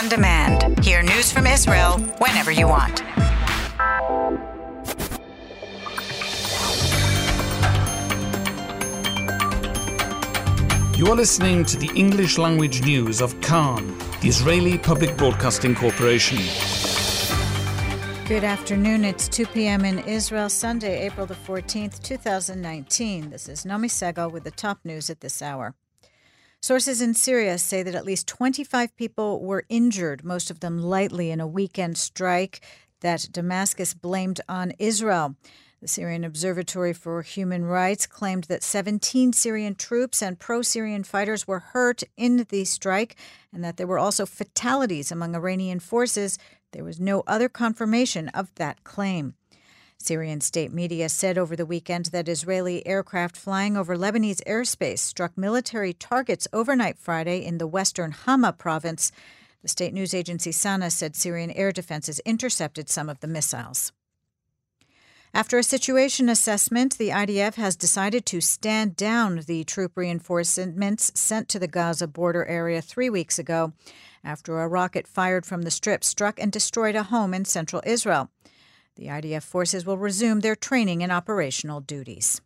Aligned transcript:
on 0.00 0.08
demand. 0.08 0.82
Hear 0.82 1.02
news 1.02 1.30
from 1.30 1.46
Israel 1.46 1.98
whenever 2.18 2.50
you 2.50 2.66
want. 2.66 3.00
You 10.96 11.06
are 11.06 11.16
listening 11.16 11.64
to 11.66 11.78
the 11.78 11.90
English 11.94 12.38
language 12.38 12.82
news 12.82 13.20
of 13.20 13.38
Kan, 13.40 13.98
the 14.20 14.28
Israeli 14.28 14.78
Public 14.78 15.16
Broadcasting 15.16 15.74
Corporation. 15.74 16.38
Good 18.26 18.44
afternoon. 18.44 19.04
It's 19.04 19.28
2 19.28 19.46
p.m. 19.46 19.84
in 19.84 19.98
Israel, 20.00 20.48
Sunday, 20.48 21.04
April 21.04 21.26
the 21.26 21.34
14th, 21.34 22.02
2019. 22.02 23.30
This 23.30 23.48
is 23.48 23.64
Nomi 23.64 23.88
Segal 23.88 24.30
with 24.30 24.44
the 24.44 24.50
top 24.50 24.78
news 24.84 25.10
at 25.10 25.20
this 25.20 25.42
hour. 25.42 25.74
Sources 26.62 27.00
in 27.00 27.14
Syria 27.14 27.56
say 27.56 27.82
that 27.82 27.94
at 27.94 28.04
least 28.04 28.28
25 28.28 28.94
people 28.94 29.40
were 29.40 29.64
injured, 29.70 30.22
most 30.22 30.50
of 30.50 30.60
them 30.60 30.78
lightly, 30.78 31.30
in 31.30 31.40
a 31.40 31.46
weekend 31.46 31.96
strike 31.96 32.60
that 33.00 33.28
Damascus 33.32 33.94
blamed 33.94 34.42
on 34.46 34.74
Israel. 34.78 35.36
The 35.80 35.88
Syrian 35.88 36.22
Observatory 36.22 36.92
for 36.92 37.22
Human 37.22 37.64
Rights 37.64 38.06
claimed 38.06 38.44
that 38.44 38.62
17 38.62 39.32
Syrian 39.32 39.74
troops 39.74 40.22
and 40.22 40.38
pro 40.38 40.60
Syrian 40.60 41.02
fighters 41.02 41.48
were 41.48 41.60
hurt 41.60 42.02
in 42.18 42.44
the 42.50 42.66
strike 42.66 43.16
and 43.50 43.64
that 43.64 43.78
there 43.78 43.86
were 43.86 43.98
also 43.98 44.26
fatalities 44.26 45.10
among 45.10 45.34
Iranian 45.34 45.80
forces 45.80 46.38
there 46.72 46.84
was 46.84 47.00
no 47.00 47.22
other 47.26 47.48
confirmation 47.48 48.28
of 48.28 48.54
that 48.56 48.84
claim. 48.84 49.34
Syrian 50.02 50.40
state 50.40 50.72
media 50.72 51.10
said 51.10 51.36
over 51.36 51.54
the 51.54 51.66
weekend 51.66 52.06
that 52.06 52.28
Israeli 52.28 52.86
aircraft 52.86 53.36
flying 53.36 53.76
over 53.76 53.96
Lebanese 53.96 54.42
airspace 54.46 55.00
struck 55.00 55.36
military 55.36 55.92
targets 55.92 56.48
overnight 56.54 56.98
Friday 56.98 57.44
in 57.44 57.58
the 57.58 57.66
western 57.66 58.12
Hama 58.12 58.54
province. 58.54 59.12
The 59.62 59.68
state 59.68 59.92
news 59.92 60.14
agency 60.14 60.52
Sana 60.52 60.90
said 60.90 61.14
Syrian 61.14 61.50
air 61.50 61.70
defenses 61.70 62.18
intercepted 62.20 62.88
some 62.88 63.10
of 63.10 63.20
the 63.20 63.26
missiles. 63.26 63.92
After 65.34 65.58
a 65.58 65.62
situation 65.62 66.30
assessment, 66.30 66.96
the 66.96 67.10
IDF 67.10 67.54
has 67.54 67.76
decided 67.76 68.24
to 68.26 68.40
stand 68.40 68.96
down 68.96 69.42
the 69.46 69.64
troop 69.64 69.92
reinforcements 69.96 71.12
sent 71.14 71.48
to 71.50 71.58
the 71.58 71.68
Gaza 71.68 72.08
border 72.08 72.46
area 72.46 72.80
three 72.80 73.10
weeks 73.10 73.38
ago 73.38 73.74
after 74.24 74.60
a 74.60 74.66
rocket 74.66 75.06
fired 75.06 75.44
from 75.44 75.62
the 75.62 75.70
strip 75.70 76.02
struck 76.02 76.40
and 76.40 76.50
destroyed 76.50 76.96
a 76.96 77.04
home 77.04 77.34
in 77.34 77.44
central 77.44 77.82
Israel. 77.84 78.30
The 79.00 79.06
IDF 79.06 79.44
forces 79.44 79.86
will 79.86 79.96
resume 79.96 80.40
their 80.40 80.54
training 80.54 81.02
and 81.02 81.10
operational 81.10 81.80
duties. 81.80 82.42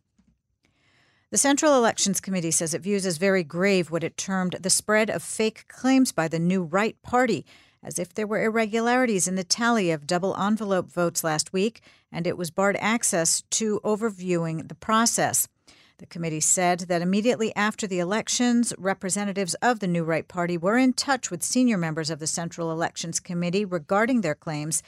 The 1.29 1.37
Central 1.37 1.75
Elections 1.75 2.21
Committee 2.21 2.51
says 2.51 2.73
it 2.73 2.81
views 2.81 3.05
as 3.05 3.17
very 3.17 3.43
grave 3.43 3.91
what 3.91 4.05
it 4.05 4.15
termed 4.15 4.55
the 4.61 4.69
spread 4.69 5.09
of 5.09 5.21
fake 5.21 5.67
claims 5.67 6.13
by 6.13 6.29
the 6.29 6.39
new 6.39 6.63
right 6.63 6.95
party, 7.01 7.45
as 7.83 7.99
if 7.99 8.13
there 8.13 8.25
were 8.25 8.41
irregularities 8.41 9.27
in 9.27 9.35
the 9.35 9.43
tally 9.43 9.91
of 9.91 10.07
double 10.07 10.33
envelope 10.37 10.89
votes 10.89 11.25
last 11.25 11.51
week, 11.51 11.81
and 12.09 12.25
it 12.25 12.37
was 12.37 12.51
barred 12.51 12.77
access 12.79 13.41
to 13.49 13.81
overviewing 13.83 14.69
the 14.69 14.75
process. 14.75 15.49
The 15.97 16.05
committee 16.05 16.39
said 16.39 16.79
that 16.87 17.01
immediately 17.01 17.53
after 17.57 17.85
the 17.85 17.99
elections, 17.99 18.73
representatives 18.77 19.55
of 19.55 19.81
the 19.81 19.87
New 19.87 20.05
Right 20.05 20.27
Party 20.27 20.57
were 20.57 20.77
in 20.77 20.93
touch 20.93 21.29
with 21.29 21.43
senior 21.43 21.77
members 21.77 22.09
of 22.09 22.19
the 22.19 22.27
Central 22.27 22.71
Elections 22.71 23.19
Committee 23.19 23.65
regarding 23.65 24.21
their 24.21 24.35
claims, 24.35 24.81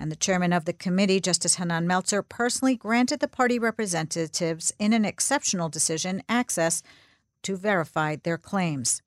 and 0.00 0.10
the 0.10 0.16
chairman 0.16 0.52
of 0.52 0.64
the 0.64 0.72
committee, 0.72 1.20
Justice 1.20 1.56
Hanan 1.56 1.86
Meltzer, 1.86 2.22
personally 2.22 2.74
granted 2.74 3.20
the 3.20 3.28
party 3.28 3.58
representatives, 3.58 4.72
in 4.78 4.94
an 4.94 5.04
exceptional 5.04 5.68
decision, 5.68 6.22
access 6.26 6.82
to 7.42 7.54
verify 7.54 8.16
their 8.16 8.38
claims. 8.38 9.02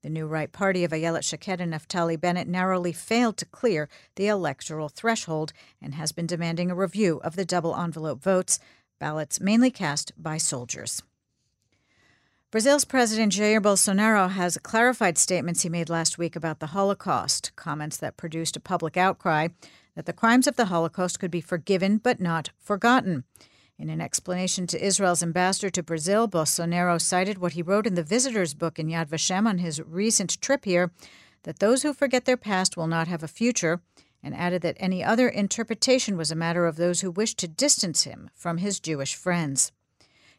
The 0.00 0.08
New 0.08 0.26
Right 0.26 0.50
Party 0.50 0.84
of 0.84 0.92
Ayelet 0.92 1.22
Shaked 1.22 1.60
and 1.60 1.74
Naftali 1.74 2.18
Bennett 2.18 2.48
narrowly 2.48 2.92
failed 2.92 3.36
to 3.36 3.44
clear 3.44 3.90
the 4.14 4.28
electoral 4.28 4.88
threshold 4.88 5.52
and 5.82 5.94
has 5.94 6.12
been 6.12 6.26
demanding 6.26 6.70
a 6.70 6.74
review 6.74 7.20
of 7.22 7.36
the 7.36 7.44
double 7.44 7.76
envelope 7.76 8.22
votes, 8.22 8.58
ballots 8.98 9.40
mainly 9.40 9.70
cast 9.70 10.12
by 10.16 10.38
soldiers. 10.38 11.02
Brazil's 12.50 12.86
President 12.86 13.34
Jair 13.34 13.60
Bolsonaro 13.60 14.30
has 14.30 14.56
clarified 14.56 15.18
statements 15.18 15.60
he 15.60 15.68
made 15.68 15.90
last 15.90 16.16
week 16.16 16.34
about 16.34 16.60
the 16.60 16.68
Holocaust, 16.68 17.54
comments 17.56 17.98
that 17.98 18.16
produced 18.16 18.56
a 18.56 18.60
public 18.60 18.96
outcry 18.96 19.48
that 19.98 20.06
the 20.06 20.12
crimes 20.12 20.46
of 20.46 20.54
the 20.54 20.66
Holocaust 20.66 21.18
could 21.18 21.32
be 21.32 21.40
forgiven 21.40 21.98
but 21.98 22.20
not 22.20 22.50
forgotten. 22.56 23.24
In 23.80 23.90
an 23.90 24.00
explanation 24.00 24.64
to 24.68 24.80
Israel's 24.80 25.24
ambassador 25.24 25.70
to 25.70 25.82
Brazil, 25.82 26.28
Bolsonaro 26.28 27.00
cited 27.00 27.38
what 27.38 27.54
he 27.54 27.62
wrote 27.62 27.84
in 27.84 27.96
the 27.96 28.04
visitor's 28.04 28.54
book 28.54 28.78
in 28.78 28.86
Yad 28.86 29.08
Vashem 29.08 29.48
on 29.48 29.58
his 29.58 29.82
recent 29.82 30.40
trip 30.40 30.64
here 30.64 30.92
that 31.42 31.58
those 31.58 31.82
who 31.82 31.92
forget 31.92 32.26
their 32.26 32.36
past 32.36 32.76
will 32.76 32.86
not 32.86 33.08
have 33.08 33.24
a 33.24 33.26
future 33.26 33.80
and 34.22 34.36
added 34.36 34.62
that 34.62 34.76
any 34.78 35.02
other 35.02 35.28
interpretation 35.28 36.16
was 36.16 36.30
a 36.30 36.36
matter 36.36 36.66
of 36.66 36.76
those 36.76 37.00
who 37.00 37.10
wished 37.10 37.38
to 37.38 37.48
distance 37.48 38.04
him 38.04 38.30
from 38.36 38.58
his 38.58 38.78
Jewish 38.78 39.16
friends. 39.16 39.72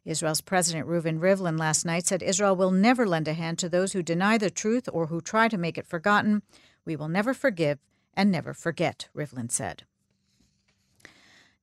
Israel's 0.05 0.39
President 0.39 0.87
Reuven 0.87 1.19
Rivlin 1.19 1.59
last 1.59 1.85
night 1.85 2.07
said 2.07 2.23
Israel 2.23 2.55
will 2.55 2.71
never 2.71 3.05
lend 3.05 3.27
a 3.27 3.33
hand 3.33 3.59
to 3.59 3.67
those 3.67 3.91
who 3.91 4.03
deny 4.03 4.37
the 4.37 4.49
truth 4.49 4.87
or 4.93 5.07
who 5.07 5.19
try 5.19 5.49
to 5.49 5.57
make 5.57 5.77
it 5.77 5.85
forgotten. 5.85 6.43
We 6.85 6.95
will 6.95 7.09
never 7.09 7.33
forgive 7.33 7.79
and 8.19 8.29
never 8.29 8.53
forget, 8.53 9.07
Rivlin 9.15 9.49
said. 9.49 9.83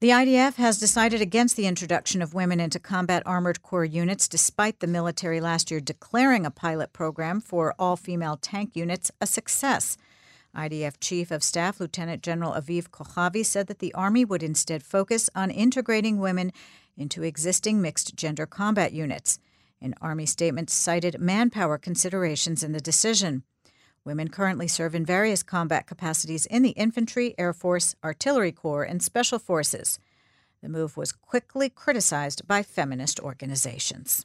The 0.00 0.09
IDF 0.09 0.55
has 0.55 0.78
decided 0.78 1.21
against 1.21 1.55
the 1.55 1.67
introduction 1.67 2.22
of 2.22 2.33
women 2.33 2.61
into 2.61 2.78
combat 2.81 3.22
armored 3.27 3.62
corps 3.62 3.84
units, 3.84 4.27
despite 4.27 4.81
the 4.81 4.87
military 4.87 5.39
last 5.39 5.71
year 5.71 5.81
declaring 5.81 6.47
a 6.47 6.50
pilot 6.50 6.94
program 6.94 7.43
for 7.43 7.75
all 7.78 7.94
female 7.94 8.39
tank 8.39 8.75
units 8.75 9.11
a 9.21 9.27
success. 9.27 9.99
IDF 10.56 10.94
Chief 10.99 11.31
of 11.31 11.44
Staff 11.44 11.78
Lieutenant 11.78 12.22
General 12.22 12.55
Aviv 12.55 12.88
Kochavi 12.88 13.44
said 13.44 13.67
that 13.67 13.81
the 13.81 13.93
Army 13.93 14.25
would 14.25 14.43
instead 14.43 14.83
focus 14.83 15.28
on 15.34 15.50
integrating 15.50 16.19
women 16.21 16.53
into 16.97 17.23
existing 17.23 17.83
mixed 17.83 18.17
gender 18.17 18.47
combat 18.47 18.94
units. 18.94 19.38
An 19.83 19.94
Army 20.00 20.25
statement 20.25 20.71
cited 20.71 21.21
manpower 21.21 21.77
considerations 21.77 22.62
in 22.62 22.73
the 22.73 22.81
decision. 22.81 23.43
Women 24.06 24.28
currently 24.28 24.69
serve 24.69 24.94
in 24.94 25.05
various 25.05 25.43
combat 25.43 25.89
capacities 25.89 26.47
in 26.47 26.62
the 26.62 26.71
infantry, 26.71 27.34
Air 27.37 27.53
Force, 27.53 27.97
Artillery 28.05 28.53
Corps, 28.53 28.84
and 28.84 29.03
Special 29.03 29.41
Forces. 29.41 29.99
The 30.62 30.69
move 30.69 30.97
was 30.97 31.11
quickly 31.11 31.69
criticized 31.69 32.47
by 32.47 32.62
feminist 32.62 33.19
organizations. 33.19 34.25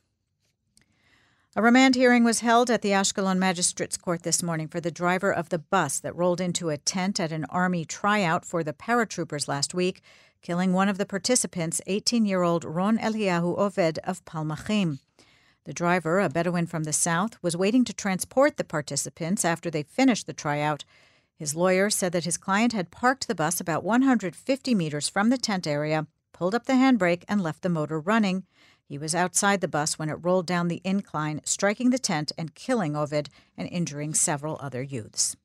A 1.55 1.63
remand 1.63 1.95
hearing 1.95 2.23
was 2.23 2.41
held 2.41 2.69
at 2.69 2.83
the 2.83 2.91
Ashkelon 2.91 3.39
Magistrates 3.39 3.97
Court 3.97 4.21
this 4.21 4.43
morning 4.43 4.67
for 4.67 4.79
the 4.79 4.91
driver 4.91 5.33
of 5.33 5.49
the 5.49 5.57
bus 5.57 5.99
that 5.99 6.15
rolled 6.15 6.39
into 6.39 6.69
a 6.69 6.77
tent 6.77 7.19
at 7.19 7.31
an 7.31 7.45
Army 7.45 7.83
tryout 7.83 8.45
for 8.45 8.63
the 8.63 8.73
paratroopers 8.73 9.47
last 9.47 9.73
week, 9.73 10.03
killing 10.43 10.73
one 10.73 10.89
of 10.89 10.99
the 10.99 11.07
participants, 11.07 11.81
18 11.87 12.27
year 12.27 12.43
old 12.43 12.63
Ron 12.63 12.99
Eliyahu 12.99 13.57
Oved 13.57 13.97
of 14.03 14.23
Palmachim. 14.25 14.99
The 15.65 15.73
driver, 15.73 16.19
a 16.19 16.27
Bedouin 16.27 16.65
from 16.65 16.85
the 16.85 16.93
south, 16.93 17.37
was 17.43 17.55
waiting 17.55 17.83
to 17.85 17.93
transport 17.93 18.57
the 18.57 18.63
participants 18.63 19.45
after 19.45 19.69
they 19.69 19.83
finished 19.83 20.25
the 20.25 20.33
tryout. 20.33 20.85
His 21.35 21.53
lawyer 21.53 21.89
said 21.89 22.13
that 22.13 22.25
his 22.25 22.37
client 22.37 22.73
had 22.73 22.89
parked 22.89 23.27
the 23.27 23.35
bus 23.35 23.59
about 23.59 23.83
150 23.83 24.73
meters 24.75 25.07
from 25.07 25.29
the 25.29 25.37
tent 25.37 25.67
area, 25.67 26.07
pulled 26.33 26.55
up 26.55 26.65
the 26.65 26.73
handbrake, 26.73 27.23
and 27.27 27.41
left 27.41 27.61
the 27.61 27.69
motor 27.69 27.99
running. 27.99 28.43
He 28.83 28.97
was 28.97 29.13
outside 29.13 29.61
the 29.61 29.67
bus 29.67 29.99
when 29.99 30.09
it 30.09 30.19
rolled 30.21 30.47
down 30.47 30.67
the 30.67 30.81
incline, 30.83 31.41
striking 31.45 31.91
the 31.91 31.99
tent 31.99 32.31
and 32.37 32.55
killing 32.55 32.93
Oved 32.93 33.27
and 33.55 33.69
injuring 33.69 34.15
several 34.15 34.57
other 34.59 34.81
youths. 34.81 35.35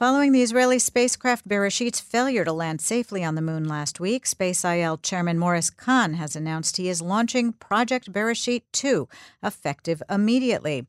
Following 0.00 0.32
the 0.32 0.40
Israeli 0.40 0.78
spacecraft 0.78 1.46
Beresheet's 1.46 2.00
failure 2.00 2.42
to 2.46 2.54
land 2.54 2.80
safely 2.80 3.22
on 3.22 3.34
the 3.34 3.42
moon 3.42 3.68
last 3.68 4.00
week, 4.00 4.24
SpaceIL 4.24 5.02
Chairman 5.02 5.38
Morris 5.38 5.68
Kahn 5.68 6.14
has 6.14 6.34
announced 6.34 6.78
he 6.78 6.88
is 6.88 7.02
launching 7.02 7.52
Project 7.52 8.10
Beresheet 8.10 8.62
2, 8.72 9.06
effective 9.42 10.02
immediately. 10.08 10.86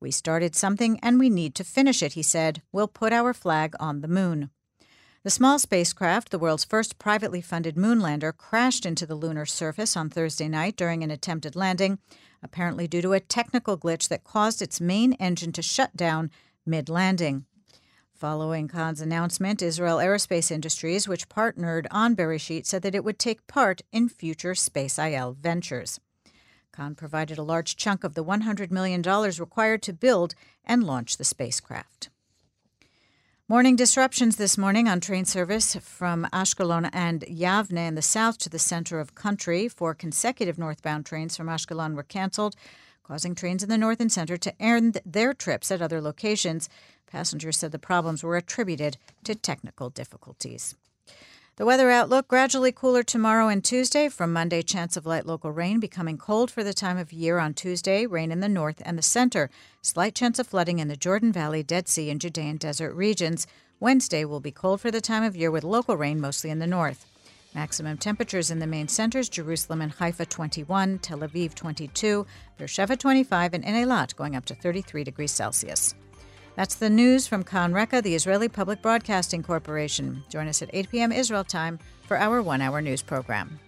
We 0.00 0.10
started 0.10 0.56
something 0.56 0.98
and 1.02 1.18
we 1.18 1.28
need 1.28 1.54
to 1.56 1.62
finish 1.62 2.02
it, 2.02 2.14
he 2.14 2.22
said. 2.22 2.62
We'll 2.72 2.88
put 2.88 3.12
our 3.12 3.34
flag 3.34 3.74
on 3.78 4.00
the 4.00 4.08
moon. 4.08 4.48
The 5.24 5.30
small 5.30 5.58
spacecraft, 5.58 6.30
the 6.30 6.38
world's 6.38 6.64
first 6.64 6.98
privately 6.98 7.42
funded 7.42 7.76
moonlander, 7.76 8.34
crashed 8.34 8.86
into 8.86 9.04
the 9.04 9.14
lunar 9.14 9.44
surface 9.44 9.94
on 9.94 10.08
Thursday 10.08 10.48
night 10.48 10.74
during 10.74 11.04
an 11.04 11.10
attempted 11.10 11.54
landing, 11.54 11.98
apparently 12.42 12.88
due 12.88 13.02
to 13.02 13.12
a 13.12 13.20
technical 13.20 13.76
glitch 13.76 14.08
that 14.08 14.24
caused 14.24 14.62
its 14.62 14.80
main 14.80 15.12
engine 15.20 15.52
to 15.52 15.60
shut 15.60 15.94
down 15.94 16.30
mid 16.64 16.88
landing. 16.88 17.44
Following 18.24 18.68
Kahn's 18.68 19.02
announcement, 19.02 19.60
Israel 19.60 19.98
Aerospace 19.98 20.50
Industries, 20.50 21.06
which 21.06 21.28
partnered 21.28 21.86
on 21.90 22.16
Beresheet, 22.16 22.64
said 22.64 22.80
that 22.80 22.94
it 22.94 23.04
would 23.04 23.18
take 23.18 23.46
part 23.46 23.82
in 23.92 24.08
future 24.08 24.54
SpaceIL 24.54 25.36
ventures. 25.36 26.00
Kahn 26.72 26.94
provided 26.94 27.36
a 27.36 27.42
large 27.42 27.76
chunk 27.76 28.02
of 28.02 28.14
the 28.14 28.24
$100 28.24 28.70
million 28.70 29.02
required 29.02 29.82
to 29.82 29.92
build 29.92 30.34
and 30.64 30.84
launch 30.84 31.18
the 31.18 31.24
spacecraft. 31.24 32.08
Morning 33.46 33.76
disruptions 33.76 34.36
this 34.36 34.56
morning 34.56 34.88
on 34.88 35.00
train 35.00 35.26
service 35.26 35.76
from 35.82 36.26
Ashkelon 36.32 36.88
and 36.94 37.26
Yavne 37.28 37.88
in 37.88 37.94
the 37.94 38.00
south 38.00 38.38
to 38.38 38.48
the 38.48 38.58
center 38.58 39.00
of 39.00 39.14
country. 39.14 39.68
Four 39.68 39.92
consecutive 39.92 40.56
northbound 40.56 41.04
trains 41.04 41.36
from 41.36 41.48
Ashkelon 41.48 41.94
were 41.94 42.02
canceled. 42.02 42.56
causing 43.02 43.34
trains 43.34 43.62
in 43.62 43.68
the 43.68 43.76
north 43.76 44.00
and 44.00 44.10
center 44.10 44.38
to 44.38 44.62
end 44.62 44.98
their 45.04 45.34
trips 45.34 45.70
at 45.70 45.82
other 45.82 46.00
locations. 46.00 46.70
Passengers 47.14 47.56
said 47.56 47.70
the 47.70 47.78
problems 47.78 48.24
were 48.24 48.36
attributed 48.36 48.96
to 49.22 49.36
technical 49.36 49.88
difficulties. 49.88 50.74
The 51.54 51.64
weather 51.64 51.88
outlook 51.88 52.26
gradually 52.26 52.72
cooler 52.72 53.04
tomorrow 53.04 53.46
and 53.46 53.62
Tuesday. 53.62 54.08
From 54.08 54.32
Monday, 54.32 54.62
chance 54.62 54.96
of 54.96 55.06
light 55.06 55.24
local 55.24 55.52
rain, 55.52 55.78
becoming 55.78 56.18
cold 56.18 56.50
for 56.50 56.64
the 56.64 56.74
time 56.74 56.98
of 56.98 57.12
year 57.12 57.38
on 57.38 57.54
Tuesday, 57.54 58.04
rain 58.04 58.32
in 58.32 58.40
the 58.40 58.48
north 58.48 58.82
and 58.84 58.98
the 58.98 59.02
center. 59.02 59.48
Slight 59.80 60.16
chance 60.16 60.40
of 60.40 60.48
flooding 60.48 60.80
in 60.80 60.88
the 60.88 60.96
Jordan 60.96 61.30
Valley, 61.30 61.62
Dead 61.62 61.86
Sea, 61.86 62.10
and 62.10 62.20
Judean 62.20 62.56
desert 62.56 62.92
regions. 62.94 63.46
Wednesday 63.78 64.24
will 64.24 64.40
be 64.40 64.50
cold 64.50 64.80
for 64.80 64.90
the 64.90 65.00
time 65.00 65.22
of 65.22 65.36
year 65.36 65.52
with 65.52 65.62
local 65.62 65.96
rain 65.96 66.20
mostly 66.20 66.50
in 66.50 66.58
the 66.58 66.66
north. 66.66 67.06
Maximum 67.54 67.96
temperatures 67.96 68.50
in 68.50 68.58
the 68.58 68.66
main 68.66 68.88
centers 68.88 69.28
Jerusalem 69.28 69.80
and 69.82 69.92
Haifa 69.92 70.26
21, 70.26 70.98
Tel 70.98 71.20
Aviv 71.20 71.54
22, 71.54 72.26
Beersheba 72.58 72.96
25, 72.96 73.54
and 73.54 73.64
Eilat 73.64 74.16
going 74.16 74.34
up 74.34 74.46
to 74.46 74.56
33 74.56 75.04
degrees 75.04 75.30
Celsius. 75.30 75.94
That's 76.56 76.76
the 76.76 76.90
news 76.90 77.26
from 77.26 77.42
Kan 77.42 77.72
Reka, 77.72 78.00
the 78.00 78.14
Israeli 78.14 78.48
Public 78.48 78.80
Broadcasting 78.80 79.42
Corporation. 79.42 80.22
Join 80.28 80.46
us 80.46 80.62
at 80.62 80.70
8 80.72 80.88
p.m. 80.88 81.10
Israel 81.10 81.42
time 81.42 81.80
for 82.06 82.16
our 82.16 82.40
one 82.42 82.62
hour 82.62 82.80
news 82.80 83.02
program. 83.02 83.58